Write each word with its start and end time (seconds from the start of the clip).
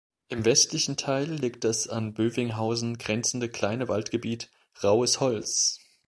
Im 0.29 0.45
westlichen 0.45 0.97
Teil 0.97 1.31
liegt 1.31 1.63
das 1.63 1.87
an 1.87 2.15
Bövinghausen 2.15 2.97
grenzende 2.97 3.49
kleine 3.49 3.87
Waldgebiet 3.87 4.49
"Rauhes 4.81 5.19
Holz. 5.19 5.79